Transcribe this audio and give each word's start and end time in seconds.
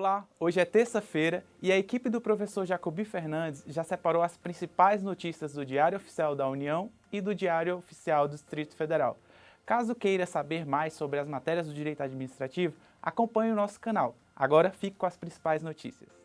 Olá, 0.00 0.26
hoje 0.40 0.58
é 0.58 0.64
terça-feira 0.64 1.44
e 1.60 1.70
a 1.70 1.76
equipe 1.76 2.08
do 2.08 2.22
professor 2.22 2.64
Jacobi 2.64 3.04
Fernandes 3.04 3.62
já 3.66 3.84
separou 3.84 4.22
as 4.22 4.34
principais 4.34 5.02
notícias 5.02 5.52
do 5.52 5.62
Diário 5.62 5.98
Oficial 5.98 6.34
da 6.34 6.48
União 6.48 6.90
e 7.12 7.20
do 7.20 7.34
Diário 7.34 7.76
Oficial 7.76 8.26
do 8.26 8.30
Distrito 8.30 8.74
Federal. 8.74 9.18
Caso 9.66 9.94
queira 9.94 10.24
saber 10.24 10.64
mais 10.64 10.94
sobre 10.94 11.18
as 11.18 11.28
matérias 11.28 11.66
do 11.66 11.74
direito 11.74 12.02
administrativo, 12.02 12.74
acompanhe 13.02 13.52
o 13.52 13.54
nosso 13.54 13.78
canal. 13.78 14.16
Agora 14.34 14.70
fique 14.70 14.96
com 14.96 15.04
as 15.04 15.18
principais 15.18 15.62
notícias. 15.62 16.19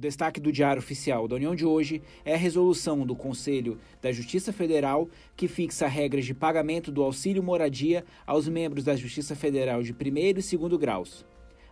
Destaque 0.00 0.40
do 0.40 0.50
Diário 0.50 0.80
Oficial 0.80 1.28
da 1.28 1.36
União 1.36 1.54
de 1.54 1.64
hoje 1.64 2.02
é 2.24 2.34
a 2.34 2.38
resolução 2.38 3.06
do 3.06 3.14
Conselho 3.14 3.78
da 4.00 4.10
Justiça 4.10 4.52
Federal 4.52 5.08
que 5.36 5.46
fixa 5.46 5.86
regras 5.86 6.24
de 6.24 6.34
pagamento 6.34 6.90
do 6.90 7.02
auxílio 7.02 7.42
moradia 7.42 8.04
aos 8.26 8.48
membros 8.48 8.82
da 8.82 8.96
Justiça 8.96 9.36
Federal 9.36 9.82
de 9.82 9.92
primeiro 9.92 10.40
e 10.40 10.42
segundo 10.42 10.78
graus. 10.78 11.24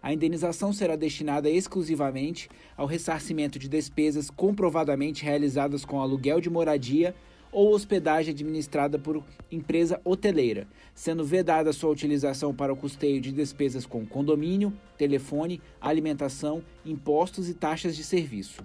A 0.03 0.13
indenização 0.13 0.73
será 0.73 0.95
destinada 0.95 1.51
exclusivamente 1.51 2.49
ao 2.77 2.87
ressarcimento 2.87 3.59
de 3.59 3.69
despesas 3.69 4.31
comprovadamente 4.31 5.25
realizadas 5.25 5.85
com 5.85 6.01
aluguel 6.01 6.41
de 6.41 6.51
moradia 6.51 7.15
ou 7.51 7.73
hospedagem 7.73 8.33
administrada 8.33 8.99
por 8.99 9.23
empresa 9.51 10.01
hoteleira, 10.05 10.67
sendo 10.95 11.25
vedada 11.25 11.73
sua 11.73 11.91
utilização 11.91 12.55
para 12.55 12.73
o 12.73 12.77
custeio 12.77 13.21
de 13.21 13.33
despesas 13.33 13.87
com 13.87 14.07
condomínio, 14.07 14.73
telefone, 14.97 15.61
alimentação, 15.81 16.63
impostos 16.85 17.49
e 17.49 17.55
taxas 17.55 17.97
de 17.97 18.05
serviço. 18.05 18.63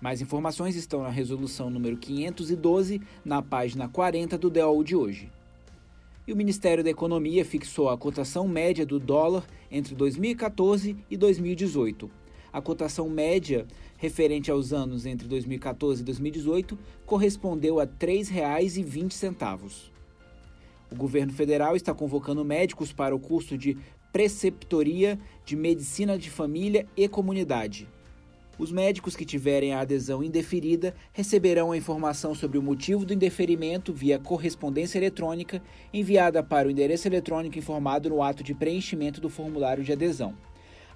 Mais 0.00 0.20
informações 0.20 0.76
estão 0.76 1.02
na 1.02 1.10
resolução 1.10 1.70
número 1.70 1.96
512, 1.96 3.00
na 3.24 3.42
página 3.42 3.88
40 3.88 4.38
do 4.38 4.48
DOU 4.48 4.84
de 4.84 4.94
hoje. 4.94 5.30
E 6.26 6.32
o 6.32 6.36
Ministério 6.36 6.84
da 6.84 6.90
Economia 6.90 7.44
fixou 7.44 7.88
a 7.88 7.96
cotação 7.96 8.46
média 8.46 8.84
do 8.84 9.00
dólar 9.00 9.44
entre 9.70 9.94
2014 9.94 10.96
e 11.10 11.16
2018 11.16 12.10
a 12.52 12.60
cotação 12.60 13.08
média 13.08 13.66
referente 13.96 14.50
aos 14.50 14.72
anos 14.72 15.06
entre 15.06 15.28
2014 15.28 16.02
e 16.02 16.04
2018 16.04 16.78
correspondeu 17.04 17.80
a 17.80 17.84
R$ 17.84 17.90
3,20. 17.98 19.90
O 20.90 20.96
governo 20.96 21.32
federal 21.32 21.76
está 21.76 21.92
convocando 21.92 22.44
médicos 22.44 22.92
para 22.92 23.14
o 23.14 23.20
curso 23.20 23.58
de 23.58 23.76
preceptoria 24.12 25.18
de 25.44 25.54
medicina 25.54 26.16
de 26.16 26.30
família 26.30 26.86
e 26.96 27.06
comunidade. 27.08 27.86
Os 28.58 28.72
médicos 28.72 29.14
que 29.14 29.24
tiverem 29.24 29.72
a 29.72 29.80
adesão 29.80 30.24
indeferida 30.24 30.92
receberão 31.12 31.70
a 31.70 31.76
informação 31.76 32.34
sobre 32.34 32.58
o 32.58 32.62
motivo 32.62 33.04
do 33.04 33.14
indeferimento 33.14 33.92
via 33.92 34.18
correspondência 34.18 34.98
eletrônica 34.98 35.62
enviada 35.94 36.42
para 36.42 36.66
o 36.66 36.70
endereço 36.70 37.06
eletrônico 37.06 37.56
informado 37.56 38.08
no 38.08 38.20
ato 38.20 38.42
de 38.42 38.54
preenchimento 38.54 39.20
do 39.20 39.28
formulário 39.28 39.84
de 39.84 39.92
adesão 39.92 40.34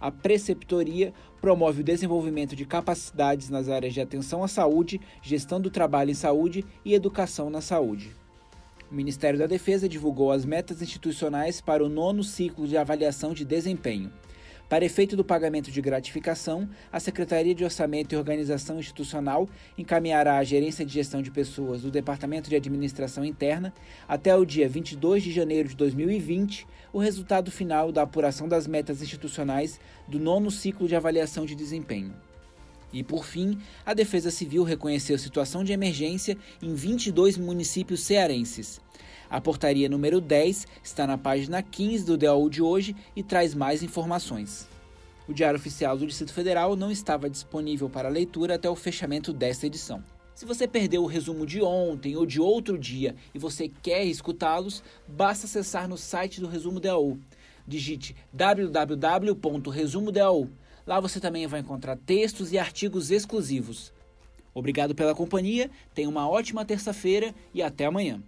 a 0.02 0.10
preceptoria 0.10 1.14
promove 1.40 1.80
o 1.80 1.84
desenvolvimento 1.84 2.56
de 2.56 2.66
capacidades 2.66 3.48
nas 3.48 3.68
áreas 3.68 3.94
de 3.94 4.00
atenção 4.00 4.42
à 4.42 4.48
saúde, 4.48 5.00
gestão 5.22 5.60
do 5.60 5.70
trabalho 5.70 6.10
em 6.10 6.14
saúde 6.14 6.64
e 6.84 6.92
educação 6.92 7.48
na 7.48 7.60
saúde. 7.60 8.10
O 8.90 8.94
Ministério 8.94 9.38
da 9.38 9.46
Defesa 9.46 9.88
divulgou 9.88 10.32
as 10.32 10.44
metas 10.44 10.82
institucionais 10.82 11.60
para 11.60 11.84
o 11.84 11.88
nono 11.88 12.24
ciclo 12.24 12.66
de 12.66 12.76
avaliação 12.76 13.32
de 13.32 13.44
desempenho. 13.44 14.12
Para 14.72 14.86
efeito 14.86 15.14
do 15.14 15.22
pagamento 15.22 15.70
de 15.70 15.82
gratificação, 15.82 16.66
a 16.90 16.98
Secretaria 16.98 17.54
de 17.54 17.62
Orçamento 17.62 18.14
e 18.14 18.16
Organização 18.16 18.78
Institucional 18.78 19.46
encaminhará 19.76 20.38
à 20.38 20.44
Gerência 20.44 20.82
de 20.82 20.94
Gestão 20.94 21.20
de 21.20 21.30
Pessoas 21.30 21.82
do 21.82 21.90
Departamento 21.90 22.48
de 22.48 22.56
Administração 22.56 23.22
Interna, 23.22 23.70
até 24.08 24.34
o 24.34 24.46
dia 24.46 24.66
22 24.66 25.24
de 25.24 25.30
janeiro 25.30 25.68
de 25.68 25.76
2020, 25.76 26.66
o 26.90 26.98
resultado 26.98 27.50
final 27.50 27.92
da 27.92 28.00
apuração 28.00 28.48
das 28.48 28.66
metas 28.66 29.02
institucionais 29.02 29.78
do 30.08 30.18
nono 30.18 30.50
ciclo 30.50 30.88
de 30.88 30.96
avaliação 30.96 31.44
de 31.44 31.54
desempenho. 31.54 32.14
E, 32.90 33.04
por 33.04 33.26
fim, 33.26 33.58
a 33.84 33.92
Defesa 33.92 34.30
Civil 34.30 34.62
reconheceu 34.62 35.18
situação 35.18 35.62
de 35.62 35.74
emergência 35.74 36.34
em 36.62 36.74
22 36.74 37.36
municípios 37.36 38.04
cearenses. 38.04 38.80
A 39.32 39.40
portaria 39.40 39.88
número 39.88 40.20
10 40.20 40.66
está 40.84 41.04
na 41.06 41.16
página 41.16 41.62
15 41.62 42.04
do 42.04 42.18
DAU 42.18 42.50
de 42.50 42.60
hoje 42.60 42.94
e 43.16 43.22
traz 43.22 43.54
mais 43.54 43.82
informações. 43.82 44.68
O 45.26 45.32
Diário 45.32 45.58
Oficial 45.58 45.96
do 45.96 46.06
Distrito 46.06 46.34
Federal 46.34 46.76
não 46.76 46.90
estava 46.90 47.30
disponível 47.30 47.88
para 47.88 48.10
leitura 48.10 48.56
até 48.56 48.68
o 48.68 48.76
fechamento 48.76 49.32
desta 49.32 49.66
edição. 49.66 50.04
Se 50.34 50.44
você 50.44 50.68
perdeu 50.68 51.02
o 51.02 51.06
resumo 51.06 51.46
de 51.46 51.62
ontem 51.62 52.14
ou 52.14 52.26
de 52.26 52.42
outro 52.42 52.76
dia 52.76 53.16
e 53.34 53.38
você 53.38 53.70
quer 53.82 54.04
escutá-los, 54.04 54.82
basta 55.08 55.46
acessar 55.46 55.88
no 55.88 55.96
site 55.96 56.38
do 56.38 56.46
Resumo 56.46 56.78
DAU. 56.78 57.16
Digite 57.66 58.14
www.resumodau. 58.34 60.46
Lá 60.86 61.00
você 61.00 61.18
também 61.18 61.46
vai 61.46 61.60
encontrar 61.60 61.96
textos 61.96 62.52
e 62.52 62.58
artigos 62.58 63.10
exclusivos. 63.10 63.94
Obrigado 64.52 64.94
pela 64.94 65.14
companhia, 65.14 65.70
tenha 65.94 66.10
uma 66.10 66.28
ótima 66.28 66.66
terça-feira 66.66 67.34
e 67.54 67.62
até 67.62 67.86
amanhã. 67.86 68.22